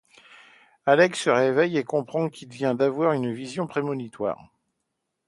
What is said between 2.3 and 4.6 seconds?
vient d'avoir une vision prémonitoire.